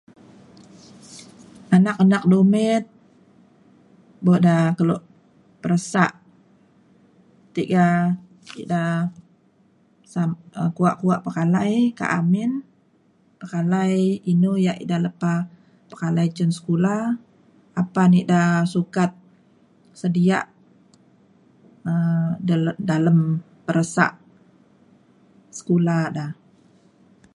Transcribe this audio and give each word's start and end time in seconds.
anak-anak 1.75 2.23
dumit 2.31 2.83
bo' 4.25 4.41
da 4.45 4.55
keluk 4.77 5.01
peresa' 5.61 6.15
tiga 7.55 7.85
ida 8.61 8.83
sam 10.11 10.29
um 10.59 10.69
kuak-kuak 10.77 11.23
pekalai 11.25 11.73
ka 11.99 12.05
amin 12.19 12.51
pekalai 13.39 13.95
inu 14.31 14.51
ya' 14.65 14.79
ida 14.83 14.97
lepa 15.05 15.33
pekalai 15.89 16.27
cun 16.37 16.49
sekula 16.57 16.97
apan 17.81 18.11
ida 18.21 18.41
sukat 18.73 19.11
sedia' 20.01 20.45
um 21.89 22.27
da 22.47 22.55
dalem 22.89 23.19
peresa' 23.65 24.15
sekula 25.57 25.97
da. 26.17 26.25